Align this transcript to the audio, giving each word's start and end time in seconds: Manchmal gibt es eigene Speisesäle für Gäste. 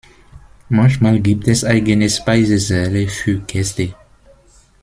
Manchmal 0.67 1.19
gibt 1.19 1.47
es 1.47 1.63
eigene 1.63 2.09
Speisesäle 2.09 3.07
für 3.07 3.37
Gäste. 3.41 3.93